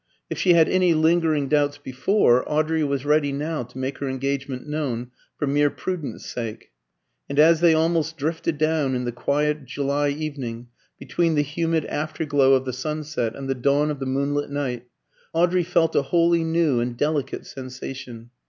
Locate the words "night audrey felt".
14.49-15.95